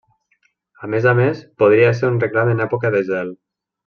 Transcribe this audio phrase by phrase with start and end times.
[0.87, 3.31] A més a més podria ésser un reclam en època de zel.